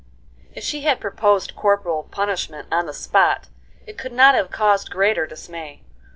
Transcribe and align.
If 0.55 0.63
she 0.63 0.81
had 0.81 0.99
proposed 0.99 1.55
corporal 1.55 2.05
punishment 2.09 2.69
on 2.71 2.87
the 2.87 2.91
spot 2.95 3.49
it 3.85 3.99
could 3.99 4.13
not 4.13 4.33
have 4.33 4.49
caused 4.49 4.89
greater 4.89 5.27
dismay. 5.27 5.83